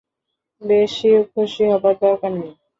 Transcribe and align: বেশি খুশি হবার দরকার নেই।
বেশি 0.61 1.09
খুশি 1.31 1.63
হবার 1.71 1.95
দরকার 2.03 2.31
নেই। 2.37 2.51